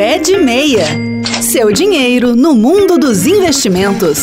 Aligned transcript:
Pé 0.00 0.18
de 0.18 0.38
Meia. 0.38 0.86
Seu 1.42 1.70
dinheiro 1.70 2.34
no 2.34 2.54
mundo 2.54 2.96
dos 2.96 3.26
investimentos. 3.26 4.18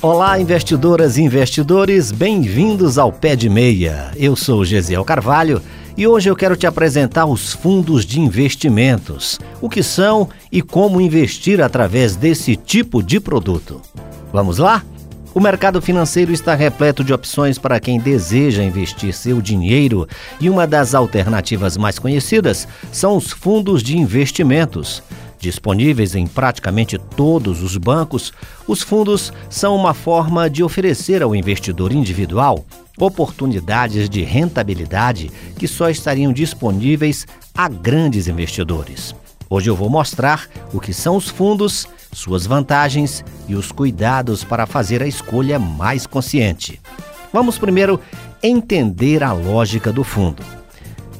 Olá, 0.00 0.40
investidoras 0.40 1.18
e 1.18 1.22
investidores, 1.22 2.10
bem-vindos 2.10 2.96
ao 2.96 3.12
Pé 3.12 3.36
de 3.36 3.50
Meia. 3.50 4.10
Eu 4.16 4.34
sou 4.34 4.64
Gesiel 4.64 5.04
Carvalho 5.04 5.60
e 5.94 6.06
hoje 6.06 6.30
eu 6.30 6.34
quero 6.34 6.56
te 6.56 6.66
apresentar 6.66 7.26
os 7.26 7.52
fundos 7.52 8.06
de 8.06 8.18
investimentos, 8.18 9.38
o 9.60 9.68
que 9.68 9.82
são 9.82 10.30
e 10.50 10.62
como 10.62 11.02
investir 11.02 11.60
através 11.60 12.16
desse 12.16 12.56
tipo 12.56 13.02
de 13.02 13.20
produto. 13.20 13.82
Vamos 14.32 14.56
lá? 14.56 14.82
O 15.32 15.38
mercado 15.38 15.80
financeiro 15.80 16.32
está 16.32 16.56
repleto 16.56 17.04
de 17.04 17.12
opções 17.12 17.56
para 17.56 17.78
quem 17.78 18.00
deseja 18.00 18.64
investir 18.64 19.14
seu 19.14 19.40
dinheiro 19.40 20.08
e 20.40 20.50
uma 20.50 20.66
das 20.66 20.92
alternativas 20.92 21.76
mais 21.76 22.00
conhecidas 22.00 22.66
são 22.90 23.16
os 23.16 23.30
fundos 23.30 23.80
de 23.80 23.96
investimentos. 23.96 25.00
Disponíveis 25.38 26.16
em 26.16 26.26
praticamente 26.26 26.98
todos 26.98 27.62
os 27.62 27.76
bancos, 27.76 28.32
os 28.66 28.82
fundos 28.82 29.32
são 29.48 29.76
uma 29.76 29.94
forma 29.94 30.50
de 30.50 30.64
oferecer 30.64 31.22
ao 31.22 31.34
investidor 31.34 31.92
individual 31.92 32.66
oportunidades 32.98 34.10
de 34.10 34.22
rentabilidade 34.22 35.30
que 35.56 35.68
só 35.68 35.88
estariam 35.88 36.32
disponíveis 36.32 37.24
a 37.54 37.68
grandes 37.68 38.26
investidores. 38.26 39.14
Hoje 39.48 39.70
eu 39.70 39.76
vou 39.76 39.88
mostrar 39.88 40.48
o 40.72 40.80
que 40.80 40.92
são 40.92 41.16
os 41.16 41.28
fundos, 41.28 41.86
suas 42.12 42.46
vantagens 42.46 43.24
e 43.48 43.54
os 43.54 43.72
cuidados 43.72 44.44
para 44.44 44.66
fazer 44.66 45.02
a 45.02 45.06
escolha 45.06 45.58
mais 45.58 46.06
consciente. 46.06 46.80
Vamos 47.32 47.58
primeiro 47.58 48.00
entender 48.42 49.22
a 49.22 49.32
lógica 49.32 49.92
do 49.92 50.02
fundo. 50.02 50.42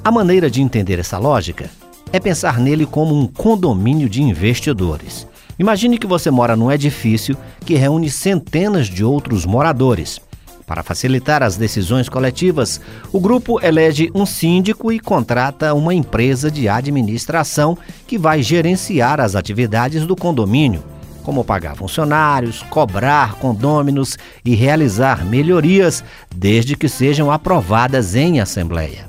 A 0.02 0.10
maneira 0.10 0.50
de 0.50 0.62
entender 0.62 0.98
essa 0.98 1.18
lógica 1.18 1.70
é 2.12 2.18
pensar 2.18 2.58
nele 2.58 2.86
como 2.86 3.14
um 3.14 3.26
condomínio 3.26 4.08
de 4.08 4.22
investidores. 4.22 5.26
Imagine 5.58 5.98
que 5.98 6.06
você 6.06 6.30
mora 6.30 6.56
num 6.56 6.72
edifício 6.72 7.36
que 7.66 7.74
reúne 7.74 8.08
centenas 8.08 8.86
de 8.86 9.04
outros 9.04 9.44
moradores. 9.44 10.20
Para 10.66 10.82
facilitar 10.82 11.42
as 11.42 11.56
decisões 11.56 12.08
coletivas, 12.08 12.80
o 13.12 13.20
grupo 13.20 13.60
elege 13.60 14.08
um 14.14 14.24
síndico 14.24 14.92
e 14.92 15.00
contrata 15.00 15.74
uma 15.74 15.92
empresa 15.92 16.50
de 16.50 16.68
administração 16.68 17.76
que 18.06 18.16
vai 18.16 18.40
gerenciar 18.42 19.20
as 19.20 19.34
atividades 19.34 20.06
do 20.06 20.14
condomínio, 20.14 20.82
como 21.20 21.44
pagar 21.44 21.76
funcionários, 21.76 22.62
cobrar 22.64 23.34
condôminos 23.34 24.18
e 24.44 24.54
realizar 24.54 25.24
melhorias, 25.24 26.02
desde 26.34 26.76
que 26.76 26.88
sejam 26.88 27.30
aprovadas 27.30 28.14
em 28.14 28.40
assembleia. 28.40 29.08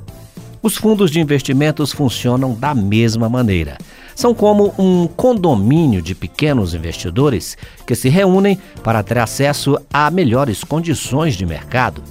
Os 0.61 0.75
fundos 0.75 1.09
de 1.09 1.19
investimentos 1.19 1.91
funcionam 1.91 2.53
da 2.53 2.75
mesma 2.75 3.27
maneira 3.27 3.77
são 4.15 4.33
como 4.33 4.73
um 4.77 5.07
condomínio 5.07 6.01
de 6.01 6.13
pequenos 6.13 6.73
investidores 6.73 7.57
que 7.87 7.95
se 7.95 8.09
reúnem 8.09 8.59
para 8.83 9.01
ter 9.01 9.17
acesso 9.17 9.79
a 9.91 10.11
melhores 10.11 10.63
condições 10.63 11.35
de 11.35 11.45
mercado. 11.45 12.03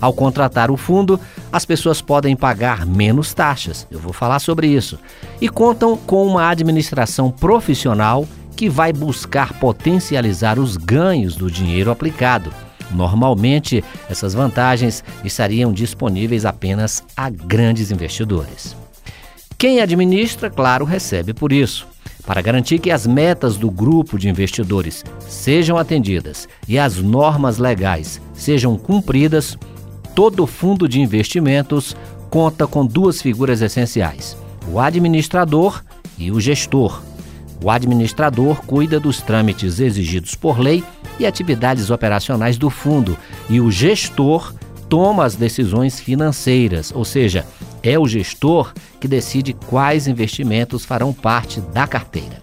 Ao 0.00 0.12
contratar 0.12 0.70
o 0.70 0.76
fundo, 0.76 1.18
as 1.52 1.64
pessoas 1.64 2.02
podem 2.02 2.34
pagar 2.34 2.84
menos 2.84 3.32
taxas, 3.32 3.86
eu 3.90 3.98
vou 3.98 4.12
falar 4.12 4.38
sobre 4.40 4.66
isso, 4.66 4.98
e 5.40 5.48
contam 5.48 5.96
com 5.96 6.26
uma 6.26 6.48
administração 6.48 7.30
profissional 7.30 8.26
que 8.54 8.68
vai 8.68 8.92
buscar 8.92 9.58
potencializar 9.58 10.58
os 10.58 10.76
ganhos 10.76 11.36
do 11.36 11.50
dinheiro 11.50 11.90
aplicado. 11.90 12.52
Normalmente, 12.90 13.82
essas 14.08 14.34
vantagens 14.34 15.02
estariam 15.24 15.72
disponíveis 15.72 16.44
apenas 16.44 17.02
a 17.16 17.28
grandes 17.28 17.90
investidores. 17.90 18.76
Quem 19.58 19.80
administra, 19.80 20.50
claro, 20.50 20.84
recebe 20.84 21.32
por 21.32 21.52
isso. 21.52 21.86
Para 22.26 22.40
garantir 22.40 22.78
que 22.78 22.90
as 22.90 23.06
metas 23.06 23.56
do 23.56 23.70
grupo 23.70 24.18
de 24.18 24.28
investidores 24.28 25.04
sejam 25.28 25.76
atendidas 25.76 26.48
e 26.66 26.78
as 26.78 26.96
normas 26.96 27.58
legais 27.58 28.20
sejam 28.32 28.78
cumpridas, 28.78 29.58
todo 30.14 30.46
fundo 30.46 30.88
de 30.88 31.00
investimentos 31.00 31.94
conta 32.30 32.66
com 32.66 32.86
duas 32.86 33.20
figuras 33.20 33.60
essenciais: 33.60 34.36
o 34.70 34.80
administrador 34.80 35.82
e 36.16 36.30
o 36.30 36.40
gestor. 36.40 37.02
O 37.64 37.70
administrador 37.70 38.60
cuida 38.66 39.00
dos 39.00 39.22
trâmites 39.22 39.80
exigidos 39.80 40.34
por 40.34 40.58
lei 40.58 40.84
e 41.18 41.24
atividades 41.24 41.88
operacionais 41.88 42.58
do 42.58 42.68
fundo, 42.68 43.16
e 43.48 43.58
o 43.58 43.70
gestor 43.70 44.52
toma 44.86 45.24
as 45.24 45.34
decisões 45.34 45.98
financeiras, 45.98 46.92
ou 46.94 47.06
seja, 47.06 47.46
é 47.82 47.98
o 47.98 48.06
gestor 48.06 48.74
que 49.00 49.08
decide 49.08 49.54
quais 49.54 50.06
investimentos 50.06 50.84
farão 50.84 51.10
parte 51.10 51.58
da 51.72 51.86
carteira. 51.86 52.42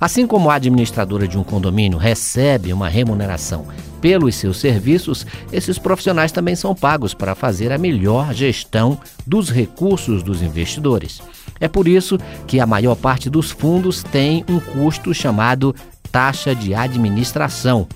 Assim 0.00 0.24
como 0.24 0.48
a 0.48 0.54
administradora 0.54 1.26
de 1.26 1.36
um 1.36 1.42
condomínio 1.42 1.98
recebe 1.98 2.72
uma 2.72 2.88
remuneração 2.88 3.66
pelos 4.00 4.36
seus 4.36 4.58
serviços, 4.58 5.26
esses 5.52 5.78
profissionais 5.78 6.30
também 6.30 6.54
são 6.54 6.76
pagos 6.76 7.12
para 7.12 7.34
fazer 7.34 7.72
a 7.72 7.76
melhor 7.76 8.32
gestão 8.32 9.00
dos 9.26 9.50
recursos 9.50 10.22
dos 10.22 10.40
investidores. 10.42 11.20
É 11.60 11.68
por 11.68 11.86
isso 11.86 12.18
que 12.46 12.58
a 12.58 12.66
maior 12.66 12.96
parte 12.96 13.28
dos 13.28 13.50
fundos 13.50 14.02
tem 14.02 14.44
um 14.48 14.58
custo 14.58 15.12
chamado 15.12 15.74
taxa 16.10 16.54
de 16.54 16.74
administração. 16.74 17.86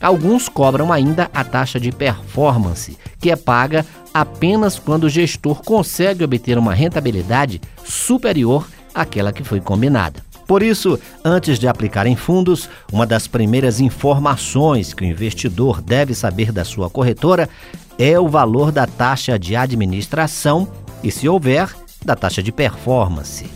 Alguns 0.00 0.48
cobram 0.48 0.92
ainda 0.92 1.28
a 1.34 1.42
taxa 1.42 1.80
de 1.80 1.90
performance, 1.90 2.96
que 3.20 3.30
é 3.30 3.36
paga 3.36 3.84
apenas 4.14 4.78
quando 4.78 5.04
o 5.04 5.10
gestor 5.10 5.60
consegue 5.62 6.22
obter 6.22 6.56
uma 6.56 6.72
rentabilidade 6.72 7.60
superior 7.84 8.66
àquela 8.94 9.32
que 9.32 9.42
foi 9.42 9.60
combinada. 9.60 10.22
Por 10.46 10.62
isso, 10.62 10.98
antes 11.22 11.58
de 11.58 11.68
aplicar 11.68 12.06
em 12.06 12.16
fundos, 12.16 12.70
uma 12.90 13.04
das 13.04 13.26
primeiras 13.26 13.80
informações 13.80 14.94
que 14.94 15.04
o 15.04 15.06
investidor 15.06 15.82
deve 15.82 16.14
saber 16.14 16.52
da 16.52 16.64
sua 16.64 16.88
corretora 16.88 17.50
é 17.98 18.18
o 18.18 18.28
valor 18.28 18.72
da 18.72 18.86
taxa 18.86 19.38
de 19.38 19.54
administração 19.56 20.66
e, 21.02 21.10
se 21.10 21.28
houver, 21.28 21.68
da 22.04 22.14
taxa 22.16 22.42
de 22.42 22.52
performance. 22.52 23.46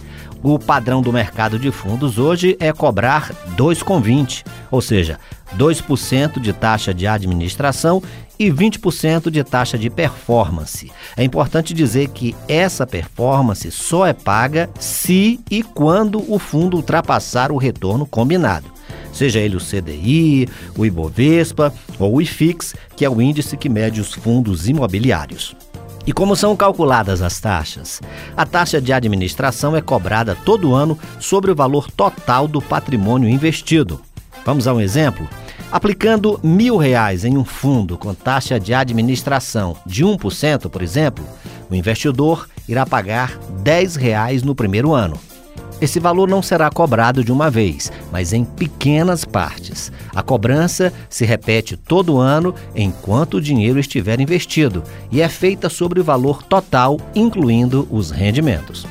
O 0.43 0.59
padrão 0.59 1.01
do 1.01 1.13
mercado 1.13 1.57
de 1.57 1.71
fundos 1.71 2.19
hoje 2.19 2.57
é 2.59 2.73
cobrar 2.73 3.33
2,20, 3.57 4.45
ou 4.73 4.81
seja, 4.81 5.19
2% 5.57 6.41
de 6.41 6.53
taxa 6.53 6.93
de 6.93 7.07
administração 7.07 8.03
e 8.37 8.51
20% 8.51 9.31
de 9.31 9.45
taxa 9.45 9.79
de 9.79 9.89
performance. 9.89 10.91
É 11.17 11.23
importante 11.23 11.73
dizer 11.73 12.09
que 12.09 12.35
essa 12.49 12.85
performance 12.85 13.71
só 13.71 14.05
é 14.05 14.13
paga 14.13 14.69
se 14.81 15.39
e 15.49 15.63
quando 15.63 16.25
o 16.33 16.41
fundo 16.41 16.77
ultrapassar 16.77 17.53
o 17.53 17.57
retorno 17.57 18.05
combinado. 18.05 18.67
Seja 19.13 19.39
ele 19.39 19.57
o 19.57 19.61
CDI, 19.61 20.49
o 20.77 20.85
Ibovespa 20.85 21.73
ou 22.01 22.17
o 22.17 22.21
IFIX, 22.21 22.75
que 22.97 23.05
é 23.05 23.11
o 23.11 23.23
índice 23.23 23.57
que 23.57 23.69
mede 23.69 24.01
os 24.01 24.13
fundos 24.13 24.69
imobiliários. 24.69 25.55
E 26.05 26.13
como 26.13 26.35
são 26.35 26.57
calculadas 26.57 27.23
as 27.23 27.41
taxas? 27.41 28.01
A 28.37 28.45
taxa 28.45 28.81
de 28.81 28.93
administração 28.93 29.77
é 29.77 29.81
cobrada 29.81 30.37
todo 30.45 30.75
ano 30.75 30.99
sobre 31.21 31.51
o 31.51 31.55
valor 31.55 31.91
total 31.91 32.49
do 32.49 32.61
patrimônio 32.61 33.29
investido. 33.29 34.01
Vamos 34.45 34.67
a 34.67 34.75
um 34.75 34.81
exemplo? 34.81 35.29
Aplicando 35.71 36.41
mil 36.43 36.77
reais 36.77 37.25
em 37.25 37.39
um 37.39 37.45
fundo 37.45 37.97
com 37.97 38.13
taxa 38.13 38.59
de 38.59 38.75
administração 38.75 39.77
de 39.87 40.05
1%, 40.05 40.69
por 40.69 40.83
exemplo, 40.83 41.25
o 41.71 41.75
investidor 41.75 42.49
irá 42.69 42.85
pagar 42.85 43.39
10 43.63 43.97
reais 43.97 44.43
no 44.43 44.55
primeiro 44.55 44.93
ano. 44.93 45.19
Esse 45.83 45.99
valor 45.99 46.29
não 46.29 46.41
será 46.41 46.71
cobrado 46.71 47.25
de 47.25 47.33
uma 47.33 47.51
vez, 47.51 47.91
mas 48.13 48.33
em 48.33 48.45
pequenas 48.45 49.25
partes. 49.25 49.91
A 50.15 50.23
cobrança 50.23 50.93
se 51.11 51.25
repete 51.25 51.77
todo 51.77 52.19
ano 52.19 52.55
enquanto 52.73 53.35
o 53.35 53.41
dinheiro 53.41 53.81
estiver 53.81 54.21
investido 54.21 54.85
e 55.11 55.21
é 55.21 55.29
feita 55.29 55.69
sobre 55.69 55.99
o 55.99 56.05
valor 56.05 56.45
total, 56.45 57.01
incluindo 57.17 57.89
os 57.91 58.13
rendimentos. 58.13 58.87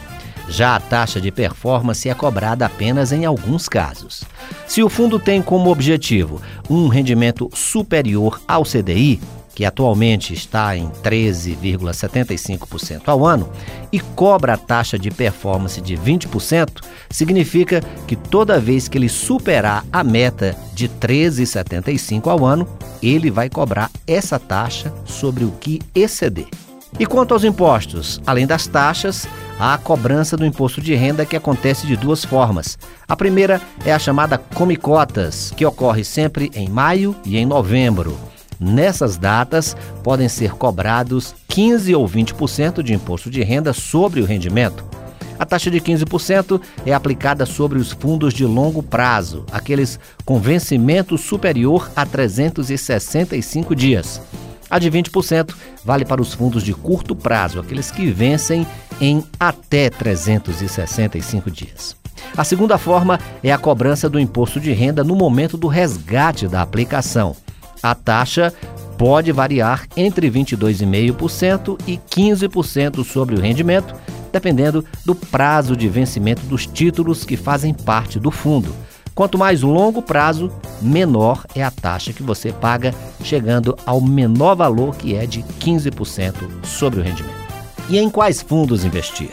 Já 0.49 0.75
a 0.75 0.81
taxa 0.81 1.21
de 1.21 1.31
performance 1.31 2.09
é 2.09 2.13
cobrada 2.13 2.65
apenas 2.65 3.13
em 3.13 3.23
alguns 3.23 3.69
casos. 3.69 4.25
Se 4.67 4.83
o 4.83 4.89
fundo 4.89 5.17
tem 5.17 5.41
como 5.41 5.71
objetivo 5.71 6.41
um 6.69 6.89
rendimento 6.89 7.49
superior 7.53 8.41
ao 8.45 8.63
CDI, 8.63 9.21
que 9.53 9.65
atualmente 9.65 10.33
está 10.33 10.75
em 10.75 10.89
13,75% 11.03 13.03
ao 13.07 13.25
ano, 13.25 13.49
e 13.91 13.99
cobra 13.99 14.53
a 14.53 14.57
taxa 14.57 14.97
de 14.97 15.11
performance 15.11 15.81
de 15.81 15.97
20%, 15.97 16.81
significa 17.09 17.81
que 18.07 18.15
toda 18.15 18.59
vez 18.59 18.87
que 18.87 18.97
ele 18.97 19.09
superar 19.09 19.85
a 19.91 20.03
meta 20.03 20.55
de 20.73 20.87
13,75% 20.87 22.27
ao 22.27 22.45
ano, 22.45 22.67
ele 23.01 23.29
vai 23.29 23.49
cobrar 23.49 23.91
essa 24.07 24.39
taxa 24.39 24.93
sobre 25.05 25.43
o 25.43 25.51
que 25.51 25.81
exceder. 25.93 26.47
E 26.99 27.05
quanto 27.05 27.33
aos 27.33 27.43
impostos, 27.43 28.21
além 28.25 28.45
das 28.45 28.67
taxas, 28.67 29.27
há 29.57 29.73
a 29.73 29.77
cobrança 29.77 30.35
do 30.35 30.45
imposto 30.45 30.81
de 30.81 30.93
renda 30.93 31.25
que 31.25 31.35
acontece 31.35 31.87
de 31.87 31.95
duas 31.95 32.25
formas. 32.25 32.77
A 33.07 33.15
primeira 33.15 33.61
é 33.85 33.93
a 33.93 33.99
chamada 33.99 34.37
Comicotas, 34.37 35.53
que 35.55 35.65
ocorre 35.65 36.03
sempre 36.03 36.51
em 36.53 36.69
maio 36.69 37.15
e 37.25 37.37
em 37.37 37.45
novembro. 37.45 38.17
Nessas 38.61 39.17
datas, 39.17 39.75
podem 40.03 40.29
ser 40.29 40.51
cobrados 40.51 41.33
15 41.47 41.95
ou 41.95 42.07
20% 42.07 42.83
de 42.83 42.93
imposto 42.93 43.27
de 43.27 43.41
renda 43.41 43.73
sobre 43.73 44.21
o 44.21 44.25
rendimento. 44.25 44.85
A 45.39 45.45
taxa 45.47 45.71
de 45.71 45.81
15% 45.81 46.61
é 46.85 46.93
aplicada 46.93 47.47
sobre 47.47 47.79
os 47.79 47.91
fundos 47.91 48.31
de 48.31 48.45
longo 48.45 48.83
prazo, 48.83 49.43
aqueles 49.51 49.99
com 50.23 50.39
vencimento 50.39 51.17
superior 51.17 51.89
a 51.95 52.05
365 52.05 53.75
dias. 53.75 54.21
A 54.69 54.77
de 54.77 54.91
20% 54.91 55.55
vale 55.83 56.05
para 56.05 56.21
os 56.21 56.35
fundos 56.35 56.61
de 56.61 56.75
curto 56.75 57.15
prazo, 57.15 57.59
aqueles 57.59 57.89
que 57.89 58.11
vencem 58.11 58.67
em 59.01 59.23
até 59.39 59.89
365 59.89 61.49
dias. 61.49 61.95
A 62.37 62.43
segunda 62.43 62.77
forma 62.77 63.19
é 63.43 63.51
a 63.51 63.57
cobrança 63.57 64.07
do 64.07 64.19
imposto 64.19 64.59
de 64.59 64.71
renda 64.71 65.03
no 65.03 65.15
momento 65.15 65.57
do 65.57 65.67
resgate 65.67 66.47
da 66.47 66.61
aplicação. 66.61 67.35
A 67.81 67.95
taxa 67.95 68.53
pode 68.97 69.31
variar 69.31 69.87
entre 69.97 70.29
22,5% 70.29 71.77
e 71.87 71.97
15% 71.97 73.03
sobre 73.03 73.35
o 73.35 73.39
rendimento, 73.39 73.95
dependendo 74.31 74.85
do 75.05 75.15
prazo 75.15 75.75
de 75.75 75.89
vencimento 75.89 76.43
dos 76.43 76.67
títulos 76.67 77.25
que 77.25 77.35
fazem 77.35 77.73
parte 77.73 78.19
do 78.19 78.29
fundo. 78.29 78.73
Quanto 79.13 79.37
mais 79.37 79.61
longo 79.61 80.01
prazo, 80.01 80.51
menor 80.81 81.45
é 81.53 81.63
a 81.63 81.71
taxa 81.71 82.13
que 82.13 82.23
você 82.23 82.51
paga, 82.51 82.93
chegando 83.23 83.77
ao 83.85 83.99
menor 83.99 84.55
valor 84.55 84.95
que 84.95 85.15
é 85.15 85.25
de 85.25 85.43
15% 85.59 86.33
sobre 86.63 86.99
o 86.99 87.03
rendimento. 87.03 87.41
E 87.89 87.97
em 87.97 88.09
quais 88.09 88.41
fundos 88.41 88.85
investir? 88.85 89.31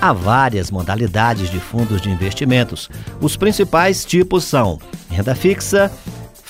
Há 0.00 0.12
várias 0.12 0.70
modalidades 0.70 1.50
de 1.50 1.58
fundos 1.58 2.00
de 2.00 2.10
investimentos. 2.10 2.88
Os 3.20 3.36
principais 3.36 4.04
tipos 4.04 4.44
são 4.44 4.78
renda 5.10 5.34
fixa, 5.34 5.90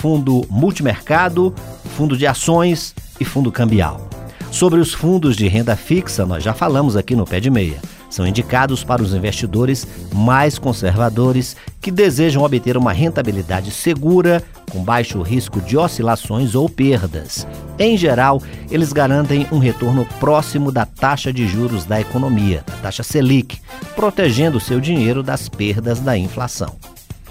fundo 0.07 0.47
multimercado, 0.49 1.53
fundo 1.97 2.17
de 2.17 2.29
ações 2.29 2.95
e 3.19 3.25
fundo 3.25 3.51
cambial. 3.51 4.09
Sobre 4.53 4.79
os 4.79 4.95
fundos 4.95 5.35
de 5.35 5.49
renda 5.49 5.75
fixa, 5.75 6.25
nós 6.25 6.45
já 6.45 6.55
falamos 6.55 6.95
aqui 6.95 7.17
no 7.17 7.25
Pé 7.25 7.41
de 7.41 7.51
Meia. 7.51 7.81
São 8.09 8.25
indicados 8.25 8.85
para 8.85 9.03
os 9.03 9.13
investidores 9.13 9.85
mais 10.15 10.61
conservadores 10.61 11.57
que 11.81 11.91
desejam 11.91 12.45
obter 12.45 12.77
uma 12.77 12.93
rentabilidade 12.93 13.73
segura, 13.73 14.45
com 14.71 14.79
baixo 14.79 15.21
risco 15.23 15.61
de 15.61 15.77
oscilações 15.77 16.55
ou 16.55 16.69
perdas. 16.69 17.45
Em 17.77 17.97
geral, 17.99 18.41
eles 18.71 18.93
garantem 18.93 19.45
um 19.51 19.59
retorno 19.59 20.07
próximo 20.21 20.71
da 20.71 20.87
taxa 20.87 21.33
de 21.33 21.49
juros 21.49 21.85
da 21.85 22.01
economia, 22.01 22.63
a 22.69 22.77
taxa 22.77 23.03
Selic, 23.03 23.59
protegendo 23.97 24.61
seu 24.61 24.79
dinheiro 24.79 25.21
das 25.21 25.49
perdas 25.49 25.99
da 25.99 26.17
inflação. 26.17 26.77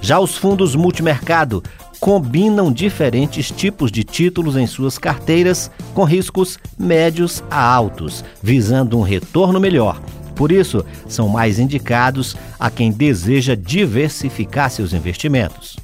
Já 0.02 0.20
os 0.20 0.38
fundos 0.38 0.76
multimercado 0.76 1.64
combinam 2.06 2.72
diferentes 2.72 3.50
tipos 3.50 3.92
de 3.92 4.04
títulos 4.04 4.56
em 4.56 4.68
suas 4.68 4.96
carteiras 4.96 5.72
com 5.96 6.04
riscos 6.04 6.60
médios 6.78 7.44
a 7.50 7.60
altos, 7.60 8.24
visando 8.44 9.00
um 9.00 9.02
retorno 9.02 9.60
melhor. 9.60 10.00
Por 10.36 10.52
isso, 10.52 10.86
são 11.08 11.28
mais 11.28 11.58
indicados 11.58 12.38
a 12.60 12.70
quem 12.70 12.92
deseja 12.92 13.56
diversificar 13.56 14.70
seus 14.70 14.94
investimentos. 14.94 15.78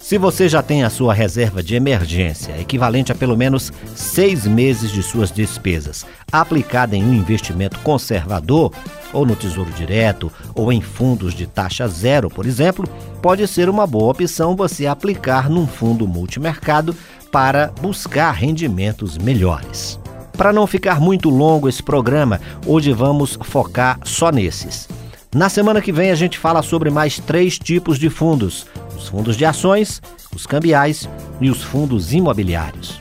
Se 0.00 0.16
você 0.16 0.48
já 0.48 0.62
tem 0.62 0.82
a 0.82 0.90
sua 0.90 1.12
reserva 1.12 1.62
de 1.62 1.74
emergência, 1.74 2.58
equivalente 2.58 3.12
a 3.12 3.14
pelo 3.14 3.36
menos 3.36 3.70
seis 3.94 4.46
meses 4.46 4.90
de 4.90 5.02
suas 5.02 5.30
despesas, 5.30 6.06
aplicada 6.32 6.96
em 6.96 7.04
um 7.04 7.12
investimento 7.12 7.78
conservador, 7.80 8.72
ou 9.12 9.26
no 9.26 9.36
Tesouro 9.36 9.70
Direto, 9.70 10.32
ou 10.54 10.72
em 10.72 10.80
fundos 10.80 11.34
de 11.34 11.46
taxa 11.46 11.86
zero, 11.86 12.30
por 12.30 12.46
exemplo, 12.46 12.88
pode 13.20 13.46
ser 13.46 13.68
uma 13.68 13.86
boa 13.86 14.10
opção 14.10 14.56
você 14.56 14.86
aplicar 14.86 15.50
num 15.50 15.66
fundo 15.66 16.08
multimercado 16.08 16.96
para 17.30 17.70
buscar 17.80 18.32
rendimentos 18.32 19.18
melhores. 19.18 20.00
Para 20.32 20.52
não 20.52 20.66
ficar 20.66 20.98
muito 20.98 21.28
longo 21.28 21.68
esse 21.68 21.82
programa, 21.82 22.40
hoje 22.66 22.92
vamos 22.92 23.38
focar 23.42 24.00
só 24.02 24.32
nesses. 24.32 24.88
Na 25.32 25.48
semana 25.48 25.80
que 25.80 25.92
vem 25.92 26.10
a 26.10 26.14
gente 26.16 26.36
fala 26.36 26.60
sobre 26.60 26.90
mais 26.90 27.20
três 27.20 27.56
tipos 27.56 27.98
de 27.98 28.10
fundos: 28.10 28.66
os 29.00 29.08
fundos 29.08 29.36
de 29.36 29.44
ações, 29.44 30.00
os 30.34 30.46
cambiais 30.46 31.08
e 31.40 31.50
os 31.50 31.62
fundos 31.62 32.12
imobiliários. 32.12 33.00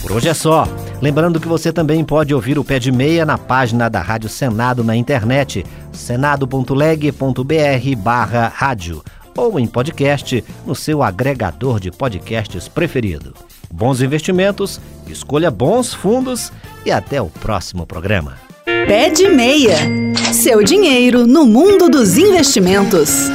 Por 0.00 0.12
hoje 0.12 0.28
é 0.28 0.34
só. 0.34 0.66
Lembrando 1.00 1.40
que 1.40 1.48
você 1.48 1.72
também 1.72 2.04
pode 2.04 2.34
ouvir 2.34 2.58
o 2.58 2.64
Pé 2.64 2.78
de 2.78 2.90
Meia 2.90 3.24
na 3.24 3.38
página 3.38 3.88
da 3.88 4.00
Rádio 4.00 4.28
Senado 4.28 4.82
na 4.82 4.96
internet, 4.96 5.64
senado.leg.br 5.92 7.96
barra 7.96 8.48
rádio 8.48 9.02
ou 9.36 9.60
em 9.60 9.66
podcast 9.66 10.44
no 10.66 10.74
seu 10.74 11.02
agregador 11.02 11.78
de 11.78 11.92
podcasts 11.92 12.66
preferido. 12.66 13.32
Bons 13.72 14.00
investimentos, 14.00 14.80
escolha 15.06 15.50
bons 15.50 15.94
fundos 15.94 16.50
e 16.84 16.90
até 16.90 17.22
o 17.22 17.26
próximo 17.26 17.86
programa. 17.86 18.34
Pé 18.64 19.10
de 19.10 19.28
Meia. 19.28 19.76
Seu 20.32 20.64
dinheiro 20.64 21.26
no 21.26 21.46
mundo 21.46 21.88
dos 21.88 22.18
investimentos. 22.18 23.30